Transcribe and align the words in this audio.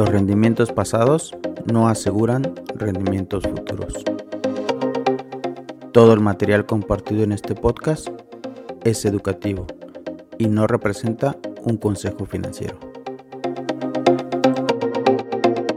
Los 0.00 0.08
rendimientos 0.08 0.72
pasados 0.72 1.36
no 1.70 1.86
aseguran 1.86 2.54
rendimientos 2.74 3.44
futuros. 3.44 4.02
Todo 5.92 6.14
el 6.14 6.20
material 6.20 6.64
compartido 6.64 7.22
en 7.22 7.32
este 7.32 7.54
podcast 7.54 8.08
es 8.82 9.04
educativo 9.04 9.66
y 10.38 10.48
no 10.48 10.66
representa 10.66 11.36
un 11.64 11.76
consejo 11.76 12.24
financiero. 12.24 12.80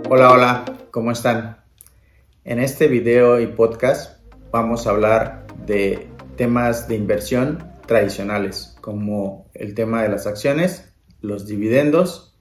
Hola, 0.10 0.32
hola, 0.32 0.66
¿cómo 0.92 1.12
están? 1.12 1.58
En 2.46 2.60
este 2.60 2.88
video 2.88 3.42
y 3.42 3.48
podcast 3.48 4.22
vamos 4.52 4.88
a 4.88 4.92
hablar 4.92 5.48
de 5.66 6.08
temas 6.38 6.88
de 6.88 6.96
inversión 6.96 7.62
tradicionales, 7.88 8.78
como 8.80 9.50
el 9.54 9.76
tema 9.76 10.02
de 10.02 10.08
las 10.08 10.28
acciones, 10.28 10.94
los 11.20 11.46
dividendos 11.46 12.33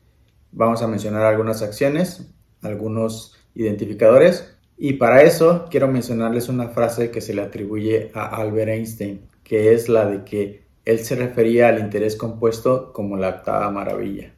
Vamos 0.52 0.82
a 0.82 0.86
mencionar 0.86 1.22
algunas 1.22 1.62
acciones, 1.62 2.30
algunos 2.60 3.36
identificadores 3.54 4.54
y 4.76 4.94
para 4.94 5.22
eso 5.22 5.66
quiero 5.70 5.88
mencionarles 5.88 6.50
una 6.50 6.68
frase 6.68 7.10
que 7.10 7.22
se 7.22 7.32
le 7.32 7.40
atribuye 7.40 8.10
a 8.14 8.26
Albert 8.36 8.68
Einstein, 8.68 9.22
que 9.44 9.72
es 9.72 9.88
la 9.88 10.04
de 10.04 10.24
que 10.24 10.66
él 10.84 10.98
se 10.98 11.16
refería 11.16 11.68
al 11.68 11.78
interés 11.78 12.16
compuesto 12.16 12.92
como 12.92 13.16
la 13.16 13.30
octava 13.30 13.70
maravilla. 13.70 14.34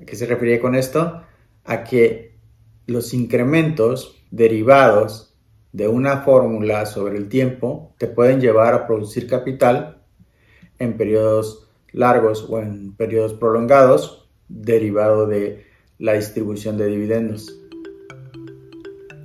¿A 0.00 0.04
qué 0.06 0.16
se 0.16 0.24
refería 0.24 0.60
con 0.60 0.74
esto? 0.74 1.22
A 1.64 1.84
que 1.84 2.38
los 2.86 3.12
incrementos 3.12 4.24
derivados 4.30 5.36
de 5.72 5.88
una 5.88 6.22
fórmula 6.22 6.86
sobre 6.86 7.18
el 7.18 7.28
tiempo 7.28 7.94
te 7.98 8.06
pueden 8.06 8.40
llevar 8.40 8.72
a 8.72 8.86
producir 8.86 9.26
capital 9.26 10.02
en 10.78 10.96
periodos 10.96 11.68
largos 11.92 12.46
o 12.48 12.60
en 12.60 12.94
periodos 12.94 13.34
prolongados 13.34 14.25
derivado 14.48 15.26
de 15.26 15.66
la 15.98 16.14
distribución 16.14 16.76
de 16.76 16.86
dividendos. 16.86 17.58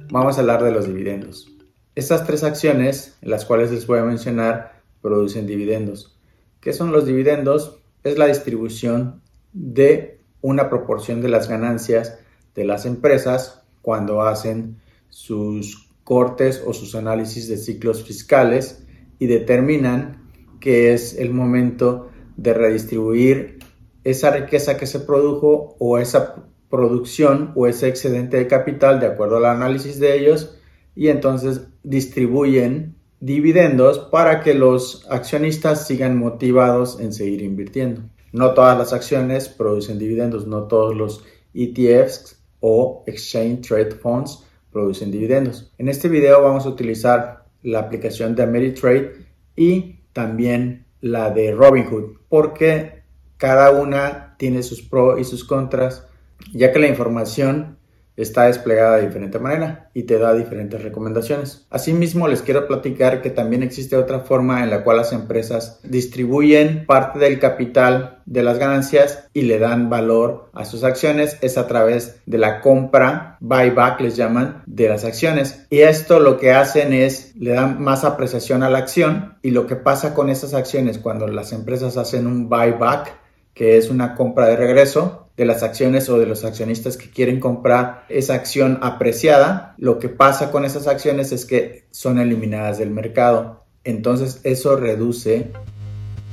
Vamos 0.09 0.37
a 0.37 0.41
hablar 0.41 0.63
de 0.63 0.71
los 0.71 0.87
dividendos. 0.87 1.47
Estas 1.95 2.25
tres 2.25 2.43
acciones, 2.43 3.17
las 3.21 3.45
cuales 3.45 3.71
les 3.71 3.87
voy 3.87 3.99
a 3.99 4.03
mencionar, 4.03 4.81
producen 5.01 5.47
dividendos. 5.47 6.19
¿Qué 6.59 6.73
son 6.73 6.91
los 6.91 7.05
dividendos? 7.05 7.79
Es 8.03 8.17
la 8.17 8.27
distribución 8.27 9.21
de 9.53 10.21
una 10.41 10.69
proporción 10.69 11.21
de 11.21 11.29
las 11.29 11.49
ganancias 11.49 12.19
de 12.55 12.65
las 12.65 12.85
empresas 12.85 13.63
cuando 13.81 14.21
hacen 14.21 14.77
sus 15.09 15.89
cortes 16.03 16.63
o 16.65 16.73
sus 16.73 16.95
análisis 16.95 17.47
de 17.47 17.57
ciclos 17.57 18.03
fiscales 18.03 18.85
y 19.19 19.27
determinan 19.27 20.29
que 20.59 20.93
es 20.93 21.15
el 21.17 21.31
momento 21.33 22.09
de 22.37 22.53
redistribuir 22.53 23.59
esa 24.03 24.31
riqueza 24.31 24.77
que 24.77 24.87
se 24.87 24.99
produjo 24.99 25.75
o 25.79 25.97
esa 25.97 26.35
producción 26.69 27.51
o 27.55 27.67
ese 27.67 27.87
excedente 27.87 28.37
de 28.37 28.47
capital 28.47 28.99
de 28.99 29.07
acuerdo 29.07 29.37
al 29.37 29.45
análisis 29.45 29.99
de 29.99 30.17
ellos 30.17 30.57
y 30.95 31.09
entonces 31.09 31.61
distribuyen 31.83 32.95
dividendos 33.19 33.99
para 33.99 34.41
que 34.41 34.55
los 34.55 35.05
accionistas 35.09 35.85
sigan 35.85 36.17
motivados 36.17 36.99
en 36.99 37.13
seguir 37.13 37.41
invirtiendo. 37.43 38.01
No 38.31 38.53
todas 38.53 38.77
las 38.77 38.93
acciones 38.93 39.49
producen 39.49 39.99
dividendos, 39.99 40.47
no 40.47 40.63
todos 40.63 40.95
los 40.95 41.23
ETFs 41.53 42.41
o 42.61 43.03
Exchange 43.05 43.67
Trade 43.67 43.91
Funds 43.91 44.43
producen 44.71 45.11
dividendos. 45.11 45.71
En 45.77 45.89
este 45.89 46.07
video 46.07 46.41
vamos 46.41 46.65
a 46.65 46.69
utilizar 46.69 47.45
la 47.61 47.79
aplicación 47.79 48.35
de 48.35 48.43
Ameritrade 48.43 49.13
y 49.55 49.99
también 50.13 50.85
la 51.01 51.29
de 51.29 51.51
Robinhood 51.51 52.17
porque 52.29 53.00
cada 53.41 53.71
una 53.71 54.35
tiene 54.37 54.61
sus 54.61 54.83
pros 54.83 55.19
y 55.19 55.23
sus 55.23 55.43
contras, 55.43 56.05
ya 56.53 56.71
que 56.71 56.77
la 56.77 56.85
información 56.85 57.79
está 58.15 58.43
desplegada 58.43 58.97
de 58.97 59.07
diferente 59.07 59.39
manera 59.39 59.89
y 59.95 60.03
te 60.03 60.19
da 60.19 60.35
diferentes 60.35 60.83
recomendaciones. 60.83 61.65
Asimismo, 61.71 62.27
les 62.27 62.43
quiero 62.43 62.67
platicar 62.67 63.23
que 63.23 63.31
también 63.31 63.63
existe 63.63 63.97
otra 63.97 64.19
forma 64.19 64.63
en 64.63 64.69
la 64.69 64.83
cual 64.83 64.97
las 64.97 65.11
empresas 65.11 65.79
distribuyen 65.81 66.85
parte 66.85 67.17
del 67.17 67.39
capital 67.39 68.21
de 68.27 68.43
las 68.43 68.59
ganancias 68.59 69.27
y 69.33 69.41
le 69.41 69.57
dan 69.57 69.89
valor 69.89 70.51
a 70.53 70.63
sus 70.63 70.83
acciones. 70.83 71.39
Es 71.41 71.57
a 71.57 71.65
través 71.65 72.21
de 72.27 72.37
la 72.37 72.61
compra, 72.61 73.37
buyback 73.39 74.01
les 74.01 74.15
llaman, 74.17 74.61
de 74.67 74.87
las 74.87 75.03
acciones. 75.03 75.65
Y 75.71 75.79
esto 75.79 76.19
lo 76.19 76.37
que 76.37 76.51
hacen 76.51 76.93
es 76.93 77.35
le 77.37 77.53
dan 77.53 77.81
más 77.81 78.03
apreciación 78.03 78.61
a 78.61 78.69
la 78.69 78.77
acción 78.77 79.39
y 79.41 79.49
lo 79.49 79.65
que 79.65 79.77
pasa 79.77 80.13
con 80.13 80.29
esas 80.29 80.53
acciones 80.53 80.99
cuando 80.99 81.27
las 81.27 81.53
empresas 81.53 81.97
hacen 81.97 82.27
un 82.27 82.47
buyback 82.47 83.21
que 83.53 83.77
es 83.77 83.89
una 83.89 84.15
compra 84.15 84.47
de 84.47 84.55
regreso 84.55 85.21
de 85.37 85.45
las 85.45 85.63
acciones 85.63 86.09
o 86.09 86.19
de 86.19 86.25
los 86.25 86.43
accionistas 86.43 86.97
que 86.97 87.09
quieren 87.09 87.39
comprar 87.39 88.05
esa 88.09 88.35
acción 88.35 88.79
apreciada, 88.81 89.75
lo 89.77 89.97
que 89.97 90.09
pasa 90.09 90.51
con 90.51 90.65
esas 90.65 90.87
acciones 90.87 91.31
es 91.31 91.45
que 91.45 91.85
son 91.91 92.19
eliminadas 92.19 92.77
del 92.77 92.91
mercado. 92.91 93.63
Entonces 93.83 94.39
eso 94.43 94.75
reduce 94.75 95.51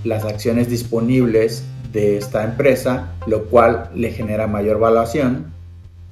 las 0.04 0.24
acciones 0.24 0.68
disponibles 0.68 1.64
de 1.92 2.18
esta 2.18 2.44
empresa, 2.44 3.14
lo 3.26 3.44
cual 3.46 3.90
le 3.94 4.10
genera 4.10 4.46
mayor 4.46 4.78
valuación. 4.78 5.54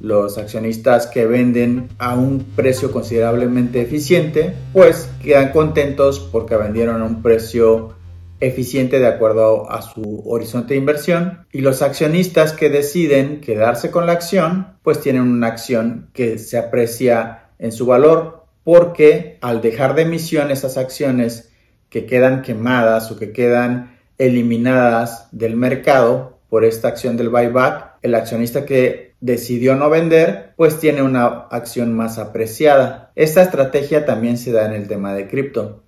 Los 0.00 0.38
accionistas 0.38 1.06
que 1.06 1.26
venden 1.26 1.88
a 1.98 2.14
un 2.14 2.44
precio 2.54 2.90
considerablemente 2.92 3.80
eficiente, 3.80 4.54
pues 4.72 5.10
quedan 5.22 5.52
contentos 5.52 6.20
porque 6.20 6.56
vendieron 6.56 7.02
a 7.02 7.04
un 7.04 7.22
precio 7.22 7.95
eficiente 8.40 8.98
de 8.98 9.06
acuerdo 9.06 9.70
a 9.70 9.82
su 9.82 10.22
horizonte 10.26 10.74
de 10.74 10.80
inversión 10.80 11.46
y 11.52 11.60
los 11.60 11.82
accionistas 11.82 12.52
que 12.52 12.68
deciden 12.68 13.40
quedarse 13.40 13.90
con 13.90 14.06
la 14.06 14.12
acción 14.12 14.78
pues 14.82 15.00
tienen 15.00 15.22
una 15.22 15.46
acción 15.46 16.10
que 16.12 16.38
se 16.38 16.58
aprecia 16.58 17.50
en 17.58 17.72
su 17.72 17.86
valor 17.86 18.44
porque 18.64 19.38
al 19.40 19.62
dejar 19.62 19.94
de 19.94 20.02
emisión 20.02 20.50
esas 20.50 20.76
acciones 20.76 21.52
que 21.88 22.04
quedan 22.04 22.42
quemadas 22.42 23.10
o 23.10 23.18
que 23.18 23.32
quedan 23.32 23.96
eliminadas 24.18 25.28
del 25.32 25.56
mercado 25.56 26.38
por 26.48 26.64
esta 26.64 26.88
acción 26.88 27.16
del 27.16 27.28
buyback, 27.28 27.98
el 28.02 28.14
accionista 28.14 28.64
que 28.64 29.14
decidió 29.20 29.74
no 29.76 29.90
vender, 29.90 30.52
pues 30.56 30.78
tiene 30.78 31.02
una 31.02 31.26
acción 31.50 31.94
más 31.94 32.18
apreciada. 32.18 33.12
Esta 33.14 33.42
estrategia 33.42 34.04
también 34.04 34.36
se 34.38 34.52
da 34.52 34.66
en 34.66 34.72
el 34.72 34.88
tema 34.88 35.14
de 35.14 35.26
cripto 35.28 35.85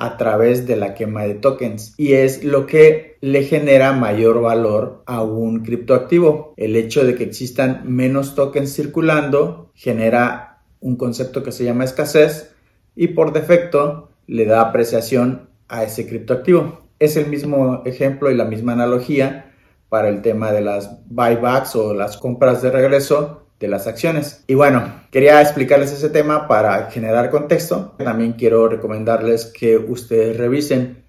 a 0.00 0.16
través 0.16 0.66
de 0.66 0.76
la 0.76 0.94
quema 0.94 1.24
de 1.24 1.34
tokens 1.34 1.94
y 1.98 2.14
es 2.14 2.42
lo 2.42 2.66
que 2.66 3.18
le 3.20 3.44
genera 3.44 3.92
mayor 3.92 4.40
valor 4.40 5.02
a 5.04 5.22
un 5.22 5.60
criptoactivo. 5.60 6.54
El 6.56 6.74
hecho 6.74 7.04
de 7.04 7.14
que 7.14 7.24
existan 7.24 7.82
menos 7.84 8.34
tokens 8.34 8.74
circulando 8.74 9.70
genera 9.74 10.62
un 10.80 10.96
concepto 10.96 11.42
que 11.42 11.52
se 11.52 11.64
llama 11.64 11.84
escasez 11.84 12.54
y 12.96 13.08
por 13.08 13.34
defecto 13.34 14.08
le 14.26 14.46
da 14.46 14.62
apreciación 14.62 15.50
a 15.68 15.84
ese 15.84 16.06
criptoactivo. 16.08 16.80
Es 16.98 17.18
el 17.18 17.26
mismo 17.26 17.82
ejemplo 17.84 18.30
y 18.30 18.36
la 18.36 18.46
misma 18.46 18.72
analogía 18.72 19.52
para 19.90 20.08
el 20.08 20.22
tema 20.22 20.50
de 20.50 20.62
las 20.62 21.04
buybacks 21.10 21.76
o 21.76 21.92
las 21.92 22.16
compras 22.16 22.62
de 22.62 22.70
regreso 22.70 23.49
de 23.60 23.68
las 23.68 23.86
acciones. 23.86 24.42
Y 24.46 24.54
bueno, 24.54 25.02
quería 25.10 25.40
explicarles 25.40 25.92
ese 25.92 26.08
tema 26.08 26.48
para 26.48 26.90
generar 26.90 27.30
contexto. 27.30 27.94
También 27.98 28.32
quiero 28.32 28.68
recomendarles 28.68 29.44
que 29.46 29.76
ustedes 29.76 30.36
revisen, 30.38 31.04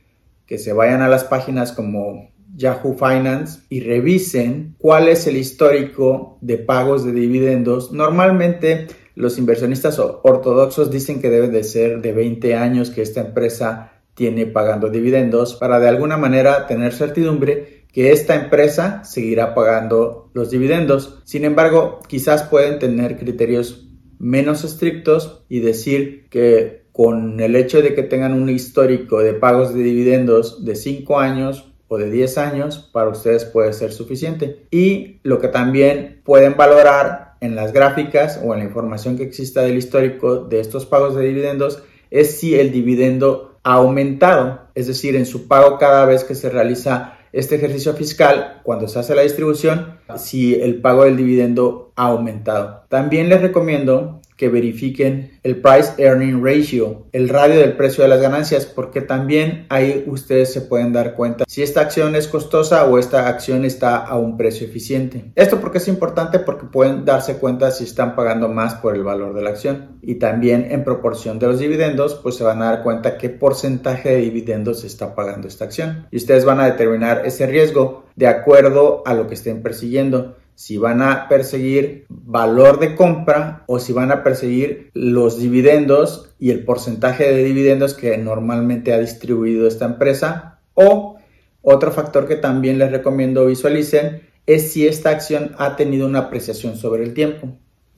que 0.45 0.57
se 0.57 0.73
vayan 0.73 1.01
a 1.01 1.07
las 1.07 1.23
páginas 1.23 1.71
como 1.71 2.29
Yahoo 2.53 2.97
Finance 2.97 3.61
y 3.69 3.79
revisen 3.79 4.75
cuál 4.77 5.07
es 5.07 5.25
el 5.27 5.37
histórico 5.37 6.37
de 6.41 6.57
pagos 6.57 7.05
de 7.05 7.13
dividendos. 7.13 7.93
Normalmente 7.93 8.87
los 9.15 9.37
inversionistas 9.37 9.97
ortodoxos 9.99 10.91
dicen 10.91 11.21
que 11.21 11.29
debe 11.29 11.47
de 11.47 11.63
ser 11.63 12.01
de 12.01 12.11
20 12.11 12.55
años 12.55 12.89
que 12.89 13.01
esta 13.01 13.21
empresa 13.21 13.93
tiene 14.13 14.45
pagando 14.45 14.89
dividendos 14.89 15.55
para 15.55 15.79
de 15.79 15.87
alguna 15.87 16.17
manera 16.17 16.67
tener 16.67 16.91
certidumbre 16.91 17.80
que 17.91 18.11
esta 18.11 18.35
empresa 18.35 19.03
seguirá 19.03 19.53
pagando 19.53 20.29
los 20.33 20.49
dividendos. 20.49 21.21
Sin 21.25 21.45
embargo, 21.45 21.99
quizás 22.07 22.43
pueden 22.43 22.79
tener 22.79 23.17
criterios 23.17 23.87
menos 24.19 24.63
estrictos 24.63 25.43
y 25.49 25.59
decir 25.59 26.27
que 26.29 26.85
con 26.91 27.39
el 27.39 27.55
hecho 27.55 27.81
de 27.81 27.95
que 27.95 28.03
tengan 28.03 28.33
un 28.33 28.49
histórico 28.49 29.19
de 29.19 29.33
pagos 29.33 29.73
de 29.73 29.81
dividendos 29.81 30.63
de 30.65 30.75
5 30.75 31.19
años 31.19 31.73
o 31.87 31.97
de 31.97 32.09
10 32.09 32.37
años, 32.37 32.89
para 32.93 33.09
ustedes 33.09 33.45
puede 33.45 33.73
ser 33.73 33.91
suficiente. 33.91 34.65
Y 34.71 35.19
lo 35.23 35.39
que 35.39 35.47
también 35.47 36.21
pueden 36.23 36.55
valorar 36.55 37.35
en 37.41 37.55
las 37.55 37.73
gráficas 37.73 38.39
o 38.43 38.53
en 38.53 38.59
la 38.59 38.65
información 38.65 39.17
que 39.17 39.23
exista 39.23 39.61
del 39.63 39.77
histórico 39.77 40.45
de 40.45 40.59
estos 40.59 40.85
pagos 40.85 41.15
de 41.15 41.25
dividendos 41.25 41.83
es 42.09 42.39
si 42.39 42.57
el 42.57 42.71
dividendo 42.71 43.59
ha 43.63 43.73
aumentado, 43.73 44.67
es 44.75 44.87
decir, 44.87 45.15
en 45.15 45.25
su 45.25 45.47
pago 45.47 45.77
cada 45.77 46.05
vez 46.05 46.23
que 46.23 46.35
se 46.35 46.49
realiza 46.49 47.17
este 47.33 47.55
ejercicio 47.55 47.93
fiscal, 47.93 48.61
cuando 48.63 48.87
se 48.87 48.99
hace 48.99 49.15
la 49.15 49.21
distribución, 49.21 49.99
si 50.17 50.55
el 50.55 50.81
pago 50.81 51.05
del 51.05 51.17
dividendo 51.17 51.91
ha 51.95 52.07
aumentado. 52.07 52.83
También 52.89 53.29
les 53.29 53.41
recomiendo 53.41 54.20
que 54.41 54.49
verifiquen 54.49 55.39
el 55.43 55.61
Price 55.61 55.93
Earning 55.99 56.43
Ratio, 56.43 57.05
el 57.11 57.29
radio 57.29 57.59
del 57.59 57.77
precio 57.77 58.01
de 58.01 58.09
las 58.09 58.19
ganancias, 58.19 58.65
porque 58.65 59.01
también 59.01 59.67
ahí 59.69 60.03
ustedes 60.07 60.51
se 60.51 60.61
pueden 60.61 60.93
dar 60.93 61.13
cuenta 61.13 61.45
si 61.47 61.61
esta 61.61 61.81
acción 61.81 62.15
es 62.15 62.27
costosa 62.27 62.85
o 62.85 62.97
esta 62.97 63.27
acción 63.27 63.65
está 63.65 63.97
a 63.97 64.17
un 64.17 64.37
precio 64.37 64.65
eficiente. 64.65 65.31
Esto 65.35 65.61
porque 65.61 65.77
es 65.77 65.87
importante 65.87 66.39
porque 66.39 66.65
pueden 66.65 67.05
darse 67.05 67.37
cuenta 67.37 67.69
si 67.69 67.83
están 67.83 68.15
pagando 68.15 68.49
más 68.49 68.73
por 68.73 68.95
el 68.95 69.03
valor 69.03 69.35
de 69.35 69.43
la 69.43 69.51
acción. 69.51 69.99
Y 70.01 70.15
también 70.15 70.69
en 70.71 70.83
proporción 70.83 71.37
de 71.37 71.45
los 71.45 71.59
dividendos, 71.59 72.15
pues 72.15 72.33
se 72.33 72.43
van 72.43 72.63
a 72.63 72.71
dar 72.71 72.81
cuenta 72.81 73.19
qué 73.19 73.29
porcentaje 73.29 74.09
de 74.09 74.21
dividendos 74.21 74.83
está 74.83 75.13
pagando 75.13 75.47
esta 75.47 75.65
acción. 75.65 76.07
Y 76.09 76.17
ustedes 76.17 76.45
van 76.45 76.59
a 76.59 76.65
determinar 76.65 77.21
ese 77.25 77.45
riesgo 77.45 78.05
de 78.15 78.25
acuerdo 78.25 79.03
a 79.05 79.13
lo 79.13 79.27
que 79.27 79.35
estén 79.35 79.61
persiguiendo 79.61 80.35
si 80.55 80.77
van 80.77 81.01
a 81.01 81.27
perseguir 81.27 82.05
valor 82.09 82.79
de 82.79 82.95
compra 82.95 83.63
o 83.67 83.79
si 83.79 83.93
van 83.93 84.11
a 84.11 84.23
perseguir 84.23 84.91
los 84.93 85.39
dividendos 85.39 86.33
y 86.39 86.51
el 86.51 86.63
porcentaje 86.63 87.23
de 87.31 87.43
dividendos 87.43 87.93
que 87.93 88.17
normalmente 88.17 88.93
ha 88.93 88.99
distribuido 88.99 89.67
esta 89.67 89.85
empresa. 89.85 90.59
O 90.73 91.17
otro 91.61 91.91
factor 91.91 92.27
que 92.27 92.35
también 92.35 92.77
les 92.77 92.91
recomiendo 92.91 93.45
visualicen 93.45 94.21
es 94.45 94.71
si 94.71 94.87
esta 94.87 95.09
acción 95.09 95.53
ha 95.57 95.75
tenido 95.75 96.07
una 96.07 96.19
apreciación 96.19 96.75
sobre 96.75 97.03
el 97.03 97.13
tiempo, 97.13 97.57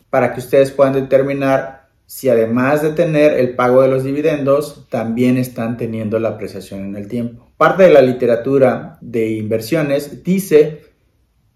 para 0.10 0.34
que 0.34 0.40
ustedes 0.40 0.72
puedan 0.72 0.94
determinar 0.94 1.84
si 2.06 2.30
además 2.30 2.84
de 2.84 2.92
tener 2.92 3.40
el 3.40 3.56
pago 3.56 3.82
de 3.82 3.88
los 3.88 4.04
dividendos, 4.04 4.88
también 4.90 5.38
están 5.38 5.78
teniendo 5.78 6.20
la 6.20 6.30
apreciación 6.30 6.82
en 6.82 6.96
el 6.96 7.08
tiempo. 7.08 7.52
Parte 7.58 7.84
de 7.84 7.94
la 7.94 8.02
literatura 8.02 8.98
de 9.02 9.32
inversiones 9.32 10.24
dice 10.24 10.82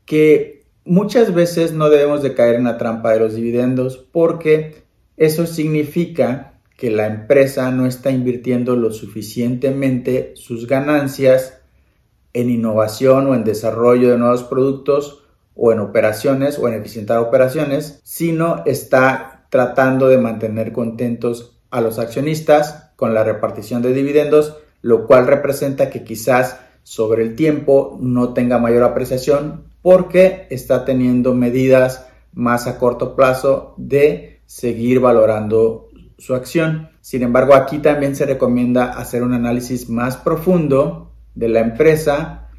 que 0.06 0.57
Muchas 0.88 1.34
veces 1.34 1.74
no 1.74 1.90
debemos 1.90 2.24
de 2.24 2.34
caer 2.34 2.56
en 2.56 2.64
la 2.64 2.78
trampa 2.78 3.12
de 3.12 3.20
los 3.20 3.36
dividendos 3.36 3.98
porque 3.98 4.86
eso 5.18 5.46
significa 5.46 6.62
que 6.78 6.90
la 6.90 7.08
empresa 7.08 7.70
no 7.72 7.86
está 7.86 8.10
invirtiendo 8.10 8.78
lo 8.78 8.92
suficientemente 8.92 10.32
sus 10.36 10.66
ganancias 10.66 11.60
en 12.32 12.50
innovación 12.50 13.28
o 13.28 13.36
en 13.36 13.44
desarrollo 13.44 14.12
de 14.12 14.18
nuevos 14.18 14.44
productos 14.44 15.26
o 15.56 15.74
en 15.74 15.80
operaciones 15.80 16.58
o 16.58 16.70
en 16.70 16.76
eficientar 16.76 17.18
operaciones, 17.18 18.00
sino 18.04 18.64
está 18.66 19.46
tratando 19.50 20.08
de 20.08 20.20
mantener 20.20 20.72
contentos 20.72 21.60
a 21.70 21.82
los 21.82 22.00
accionistas 22.00 22.94
con 22.96 23.14
la 23.14 23.26
repartición 23.26 23.82
de 23.82 23.92
dividendos, 23.92 24.56
lo 24.82 25.06
cual 25.06 25.28
representa 25.28 25.90
que 25.90 26.06
quizás 26.06 26.62
sobre 26.84 27.24
el 27.24 27.36
tiempo 27.36 27.98
no 28.00 28.34
tenga 28.34 28.58
mayor 28.58 28.84
apreciación 28.84 29.68
porque 29.82 30.48
está 30.50 30.86
teniendo 30.86 31.34
medidas 31.34 32.08
más 32.34 32.68
a 32.68 32.78
corto 32.78 33.16
plazo 33.16 33.74
de 33.78 34.42
seguir 34.46 35.00
valorando 35.00 35.90
su 36.18 36.36
acción. 36.36 36.90
Sin 37.02 37.24
embargo, 37.24 37.54
aquí 37.54 37.80
también 37.80 38.16
se 38.16 38.26
recomienda 38.26 38.92
hacer 38.92 39.24
un 39.24 39.34
análisis 39.34 39.90
más 39.90 40.18
profundo 40.18 41.14
de 41.36 41.50
la 41.50 41.60
empresa, 41.60 42.50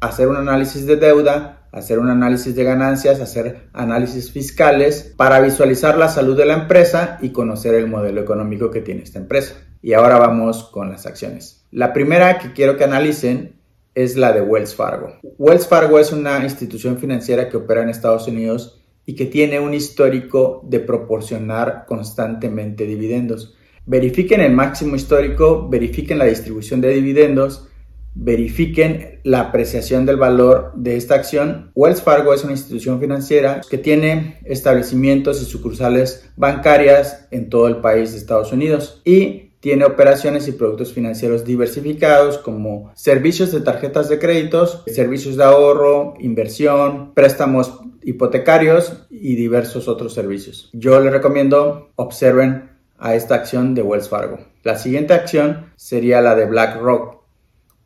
hacer 0.00 0.28
un 0.28 0.36
análisis 0.36 0.86
de 0.86 0.96
deuda, 0.96 1.68
hacer 1.72 1.98
un 1.98 2.08
análisis 2.08 2.54
de 2.54 2.64
ganancias, 2.64 3.20
hacer 3.20 3.68
análisis 3.72 4.30
fiscales 4.30 5.12
para 5.16 5.40
visualizar 5.40 5.98
la 5.98 6.08
salud 6.08 6.36
de 6.36 6.46
la 6.46 6.54
empresa 6.54 7.18
y 7.20 7.30
conocer 7.30 7.74
el 7.74 7.88
modelo 7.88 8.20
económico 8.20 8.70
que 8.70 8.80
tiene 8.80 9.02
esta 9.02 9.18
empresa. 9.18 9.54
Y 9.82 9.92
ahora 9.92 10.18
vamos 10.18 10.64
con 10.64 10.90
las 10.90 11.04
acciones. 11.04 11.66
La 11.70 11.92
primera 11.92 12.38
que 12.38 12.52
quiero 12.52 12.76
que 12.76 12.84
analicen 12.84 13.56
es 13.94 14.16
la 14.16 14.32
de 14.32 14.42
Wells 14.42 14.74
Fargo. 14.74 15.14
Wells 15.38 15.66
Fargo 15.66 15.98
es 15.98 16.12
una 16.12 16.42
institución 16.42 16.98
financiera 16.98 17.48
que 17.48 17.56
opera 17.56 17.82
en 17.82 17.88
Estados 17.88 18.26
Unidos 18.28 18.82
y 19.06 19.14
que 19.14 19.26
tiene 19.26 19.60
un 19.60 19.74
histórico 19.74 20.62
de 20.64 20.80
proporcionar 20.80 21.84
constantemente 21.86 22.86
dividendos. 22.86 23.54
Verifiquen 23.86 24.40
el 24.40 24.52
máximo 24.52 24.96
histórico, 24.96 25.68
verifiquen 25.68 26.18
la 26.18 26.24
distribución 26.24 26.80
de 26.80 26.94
dividendos, 26.94 27.68
verifiquen 28.14 29.20
la 29.24 29.40
apreciación 29.40 30.06
del 30.06 30.16
valor 30.16 30.72
de 30.74 30.96
esta 30.96 31.16
acción. 31.16 31.70
Wells 31.74 32.00
Fargo 32.00 32.32
es 32.32 32.44
una 32.44 32.52
institución 32.52 33.00
financiera 33.00 33.60
que 33.68 33.76
tiene 33.76 34.38
establecimientos 34.44 35.42
y 35.42 35.44
sucursales 35.44 36.30
bancarias 36.36 37.26
en 37.30 37.50
todo 37.50 37.68
el 37.68 37.78
país 37.78 38.12
de 38.12 38.18
Estados 38.18 38.52
Unidos 38.52 39.02
y 39.04 39.43
tiene 39.64 39.86
operaciones 39.86 40.46
y 40.46 40.52
productos 40.52 40.92
financieros 40.92 41.46
diversificados 41.46 42.36
como 42.36 42.92
servicios 42.94 43.50
de 43.50 43.62
tarjetas 43.62 44.10
de 44.10 44.18
créditos, 44.18 44.82
servicios 44.84 45.36
de 45.36 45.44
ahorro, 45.44 46.12
inversión, 46.20 47.14
préstamos 47.14 47.80
hipotecarios 48.02 49.06
y 49.08 49.36
diversos 49.36 49.88
otros 49.88 50.12
servicios. 50.12 50.68
Yo 50.74 51.00
les 51.00 51.10
recomiendo 51.10 51.92
observen 51.96 52.72
a 52.98 53.14
esta 53.14 53.36
acción 53.36 53.74
de 53.74 53.80
Wells 53.80 54.10
Fargo. 54.10 54.38
La 54.64 54.76
siguiente 54.76 55.14
acción 55.14 55.72
sería 55.76 56.20
la 56.20 56.34
de 56.34 56.44
BlackRock. 56.44 57.22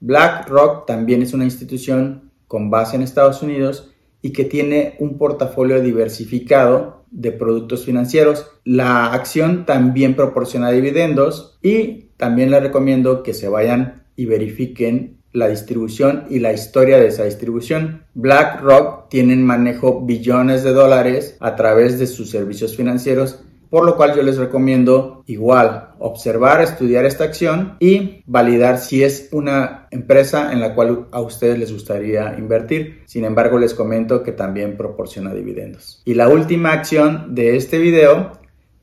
BlackRock 0.00 0.84
también 0.84 1.22
es 1.22 1.32
una 1.32 1.44
institución 1.44 2.32
con 2.48 2.70
base 2.70 2.96
en 2.96 3.02
Estados 3.02 3.40
Unidos 3.40 3.94
y 4.20 4.32
que 4.32 4.44
tiene 4.44 4.96
un 4.98 5.16
portafolio 5.16 5.80
diversificado 5.80 6.97
de 7.10 7.32
productos 7.32 7.84
financieros. 7.84 8.46
La 8.64 9.12
acción 9.12 9.66
también 9.66 10.14
proporciona 10.14 10.70
dividendos 10.70 11.58
y 11.62 12.10
también 12.16 12.50
les 12.50 12.62
recomiendo 12.62 13.22
que 13.22 13.34
se 13.34 13.48
vayan 13.48 14.04
y 14.16 14.26
verifiquen 14.26 15.18
la 15.32 15.48
distribución 15.48 16.24
y 16.30 16.40
la 16.40 16.52
historia 16.52 16.98
de 16.98 17.08
esa 17.08 17.24
distribución. 17.24 18.04
BlackRock 18.14 19.08
tiene 19.08 19.36
manejo 19.36 20.04
billones 20.04 20.64
de 20.64 20.72
dólares 20.72 21.36
a 21.40 21.54
través 21.54 21.98
de 21.98 22.06
sus 22.06 22.30
servicios 22.30 22.76
financieros 22.76 23.40
por 23.70 23.84
lo 23.84 23.96
cual 23.96 24.14
yo 24.14 24.22
les 24.22 24.38
recomiendo 24.38 25.24
igual 25.26 25.87
observar, 26.00 26.60
estudiar 26.60 27.04
esta 27.04 27.24
acción 27.24 27.76
y 27.80 28.22
validar 28.26 28.78
si 28.78 29.02
es 29.02 29.28
una 29.32 29.88
empresa 29.90 30.52
en 30.52 30.60
la 30.60 30.74
cual 30.74 31.06
a 31.10 31.20
ustedes 31.20 31.58
les 31.58 31.72
gustaría 31.72 32.34
invertir. 32.38 33.02
Sin 33.06 33.24
embargo, 33.24 33.58
les 33.58 33.74
comento 33.74 34.22
que 34.22 34.32
también 34.32 34.76
proporciona 34.76 35.34
dividendos. 35.34 36.02
Y 36.04 36.14
la 36.14 36.28
última 36.28 36.72
acción 36.72 37.34
de 37.34 37.56
este 37.56 37.78
video 37.78 38.32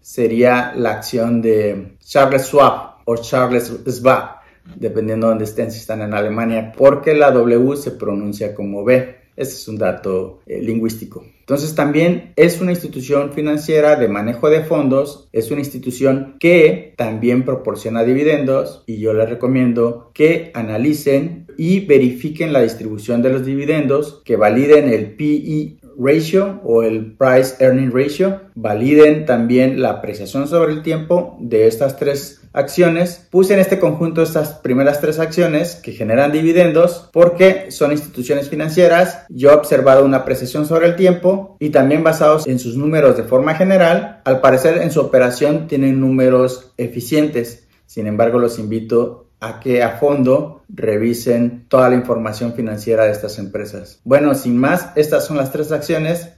sería 0.01 0.73
la 0.75 0.91
acción 0.91 1.41
de 1.41 1.97
Charles 1.99 2.43
Schwab 2.43 2.97
o 3.05 3.15
Charles 3.17 3.71
Schwab, 3.87 4.37
dependiendo 4.75 5.27
de 5.27 5.31
dónde 5.31 5.45
estén, 5.45 5.71
si 5.71 5.79
están 5.79 6.01
en 6.01 6.13
Alemania, 6.13 6.71
porque 6.77 7.13
la 7.13 7.31
W 7.31 7.75
se 7.75 7.91
pronuncia 7.91 8.53
como 8.53 8.83
B. 8.83 9.15
Este 9.35 9.55
es 9.55 9.67
un 9.67 9.77
dato 9.77 10.41
eh, 10.45 10.61
lingüístico. 10.61 11.23
Entonces 11.45 11.75
también 11.75 12.33
es 12.37 12.59
una 12.59 12.71
institución 12.71 13.31
financiera 13.31 13.97
de 13.97 14.07
manejo 14.07 14.49
de 14.49 14.63
fondos, 14.63 15.29
es 15.31 15.51
una 15.51 15.61
institución 15.61 16.37
que 16.39 16.95
también 16.97 17.45
proporciona 17.45 18.03
dividendos 18.03 18.83
y 18.87 18.97
yo 18.97 19.13
les 19.13 19.29
recomiendo 19.29 20.09
que 20.15 20.49
analicen 20.55 21.45
y 21.55 21.81
verifiquen 21.85 22.51
la 22.51 22.63
distribución 22.63 23.21
de 23.21 23.29
los 23.29 23.45
dividendos, 23.45 24.23
que 24.25 24.37
validen 24.37 24.89
el 24.89 25.15
PE 25.15 25.77
ratio 25.97 26.61
o 26.63 26.81
el 26.81 27.15
price 27.15 27.63
earning 27.63 27.91
ratio, 27.91 28.41
validen 28.55 29.25
también 29.25 29.81
la 29.81 29.91
apreciación 29.91 30.47
sobre 30.47 30.73
el 30.73 30.81
tiempo 30.81 31.37
de 31.39 31.67
estas 31.67 31.97
tres 31.97 32.41
acciones. 32.55 33.27
Puse 33.29 33.53
en 33.53 33.59
este 33.59 33.79
conjunto 33.79 34.21
estas 34.21 34.53
primeras 34.53 35.01
tres 35.01 35.19
acciones 35.19 35.75
que 35.75 35.91
generan 35.91 36.31
dividendos 36.31 37.09
porque 37.13 37.69
son 37.71 37.91
instituciones 37.91 38.49
financieras. 38.49 39.25
Yo 39.29 39.51
he 39.51 39.53
observado 39.53 40.03
una 40.03 40.17
apreciación 40.17 40.65
sobre 40.65 40.87
el 40.87 40.95
tiempo 40.95 41.57
y 41.59 41.69
también 41.69 42.03
basados 42.03 42.47
en 42.47 42.59
sus 42.59 42.77
números 42.77 43.17
de 43.17 43.23
forma 43.23 43.55
general. 43.55 44.21
Al 44.25 44.41
parecer 44.41 44.81
en 44.81 44.91
su 44.91 45.01
operación 45.01 45.67
tienen 45.67 45.99
números 45.99 46.71
eficientes. 46.77 47.67
Sin 47.85 48.07
embargo, 48.07 48.39
los 48.39 48.57
invito 48.57 49.29
a 49.39 49.59
que 49.59 49.83
a 49.83 49.97
fondo 49.97 50.63
revisen 50.69 51.65
toda 51.67 51.89
la 51.89 51.95
información 51.95 52.53
financiera 52.53 53.05
de 53.05 53.11
estas 53.11 53.37
empresas. 53.37 53.99
Bueno, 54.03 54.33
sin 54.33 54.57
más, 54.57 54.89
estas 54.95 55.25
son 55.25 55.37
las 55.37 55.51
tres 55.51 55.71
acciones 55.71 56.29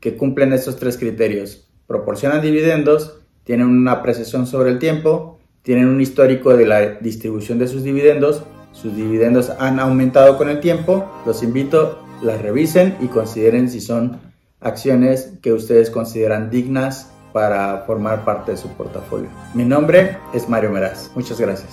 que 0.00 0.16
cumplen 0.16 0.52
estos 0.52 0.76
tres 0.76 0.96
criterios. 0.96 1.68
Proporcionan 1.86 2.40
dividendos, 2.40 3.18
tienen 3.44 3.66
una 3.66 3.92
apreciación 3.92 4.46
sobre 4.46 4.70
el 4.70 4.78
tiempo 4.78 5.33
tienen 5.64 5.88
un 5.88 6.00
histórico 6.00 6.56
de 6.56 6.66
la 6.66 6.80
distribución 7.00 7.58
de 7.58 7.66
sus 7.66 7.82
dividendos, 7.82 8.44
sus 8.72 8.94
dividendos 8.94 9.50
han 9.58 9.80
aumentado 9.80 10.36
con 10.36 10.48
el 10.50 10.60
tiempo, 10.60 11.10
los 11.26 11.42
invito, 11.42 12.04
las 12.22 12.40
revisen 12.42 12.96
y 13.00 13.06
consideren 13.06 13.70
si 13.70 13.80
son 13.80 14.20
acciones 14.60 15.32
que 15.42 15.52
ustedes 15.52 15.90
consideran 15.90 16.50
dignas 16.50 17.10
para 17.32 17.84
formar 17.86 18.24
parte 18.24 18.52
de 18.52 18.58
su 18.58 18.68
portafolio. 18.68 19.28
Mi 19.54 19.64
nombre 19.64 20.18
es 20.34 20.48
Mario 20.48 20.70
Meraz. 20.70 21.10
Muchas 21.14 21.40
gracias. 21.40 21.70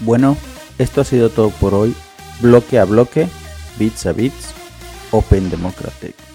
Bueno, 0.00 0.36
esto 0.78 1.00
ha 1.00 1.04
sido 1.04 1.30
todo 1.30 1.50
por 1.50 1.72
hoy. 1.72 1.94
Bloque 2.40 2.78
a 2.78 2.84
bloque, 2.84 3.28
bits 3.78 4.06
a 4.06 4.12
bits, 4.12 4.52
Open 5.10 5.48
Democratic. 5.48 6.33